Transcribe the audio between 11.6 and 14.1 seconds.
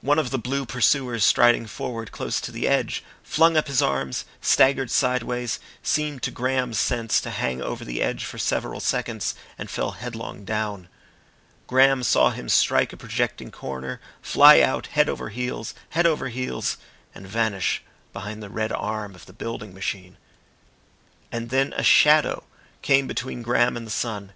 Graham saw him strike a projecting corner,